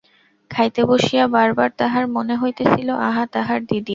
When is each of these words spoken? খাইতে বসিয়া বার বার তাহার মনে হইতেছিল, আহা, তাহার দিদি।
খাইতে 0.51 0.81
বসিয়া 0.85 1.23
বার 1.27 1.49
বার 1.53 1.69
তাহার 1.79 2.05
মনে 2.15 2.35
হইতেছিল, 2.41 2.89
আহা, 3.07 3.23
তাহার 3.35 3.59
দিদি। 3.69 3.89